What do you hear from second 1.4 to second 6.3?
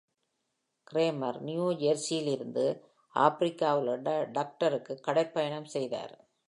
New ஜெர்சியிலிருந்து ஆப்பிரிக்காவிலுள்ள டக்கருக்கு கடற் பயணம் செய்தார்.